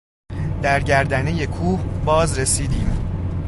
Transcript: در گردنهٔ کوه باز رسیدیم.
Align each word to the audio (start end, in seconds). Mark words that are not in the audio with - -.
در 0.61 0.79
گردنهٔ 0.81 1.45
کوه 1.47 1.83
باز 2.05 2.39
رسیدیم. 2.39 2.97